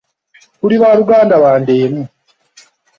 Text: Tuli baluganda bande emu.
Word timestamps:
Tuli 0.59 0.75
baluganda 0.81 1.35
bande 1.43 1.73
emu. 1.85 2.03